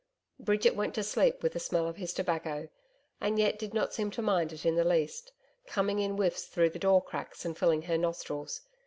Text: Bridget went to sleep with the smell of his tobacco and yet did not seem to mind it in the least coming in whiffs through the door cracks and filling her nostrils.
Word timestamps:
Bridget 0.39 0.73
went 0.75 0.95
to 0.95 1.03
sleep 1.03 1.43
with 1.43 1.53
the 1.53 1.59
smell 1.59 1.87
of 1.87 1.97
his 1.97 2.11
tobacco 2.11 2.69
and 3.19 3.37
yet 3.37 3.59
did 3.59 3.71
not 3.71 3.93
seem 3.93 4.09
to 4.09 4.21
mind 4.23 4.51
it 4.51 4.65
in 4.65 4.73
the 4.73 4.83
least 4.83 5.31
coming 5.67 5.99
in 5.99 6.15
whiffs 6.15 6.45
through 6.45 6.71
the 6.71 6.79
door 6.79 7.03
cracks 7.03 7.45
and 7.45 7.55
filling 7.55 7.83
her 7.83 7.99
nostrils. 7.99 8.61